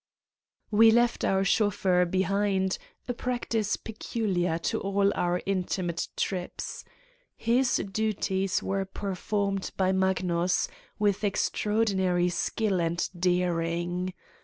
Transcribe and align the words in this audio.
We 0.71 0.89
left 0.89 1.23
our 1.23 1.43
chauffeur 1.43 2.05
behind, 2.05 2.79
a 3.07 3.13
prac 3.13 3.49
tice 3.49 3.75
peculiar 3.75 4.57
to 4.73 4.79
all 4.79 5.11
our 5.13 5.43
intimate 5.45 6.07
trips. 6.17 6.83
His 7.37 7.75
du 7.75 8.11
ties 8.13 8.63
were 8.63 8.83
performed 8.85 9.69
by 9.77 9.91
Magnus, 9.91 10.67
with 10.97 11.21
extraordin 11.21 11.99
ary 11.99 12.29
skill 12.29 12.81
and 12.81 13.07
daring. 13.15 14.15